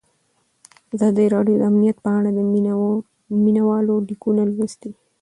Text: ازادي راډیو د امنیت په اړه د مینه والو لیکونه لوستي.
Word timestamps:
ازادي 0.95 1.25
راډیو 1.35 1.55
د 1.59 1.63
امنیت 1.71 1.97
په 2.05 2.09
اړه 2.17 2.29
د 2.33 2.39
مینه 3.43 3.63
والو 3.69 3.95
لیکونه 4.09 4.41
لوستي. 4.55 4.91